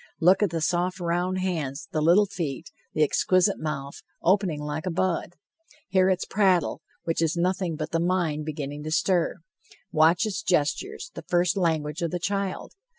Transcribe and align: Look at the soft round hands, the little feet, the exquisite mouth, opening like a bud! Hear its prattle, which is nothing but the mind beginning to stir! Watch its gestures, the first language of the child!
Look 0.19 0.41
at 0.41 0.49
the 0.49 0.61
soft 0.61 0.99
round 0.99 1.37
hands, 1.41 1.87
the 1.91 2.01
little 2.01 2.25
feet, 2.25 2.71
the 2.95 3.03
exquisite 3.03 3.59
mouth, 3.59 4.01
opening 4.23 4.59
like 4.59 4.87
a 4.87 4.89
bud! 4.89 5.35
Hear 5.89 6.09
its 6.09 6.25
prattle, 6.25 6.81
which 7.03 7.21
is 7.21 7.37
nothing 7.37 7.75
but 7.75 7.91
the 7.91 7.99
mind 7.99 8.45
beginning 8.45 8.81
to 8.85 8.91
stir! 8.91 9.41
Watch 9.91 10.25
its 10.25 10.41
gestures, 10.41 11.11
the 11.13 11.21
first 11.29 11.55
language 11.55 12.01
of 12.01 12.09
the 12.09 12.17
child! 12.17 12.73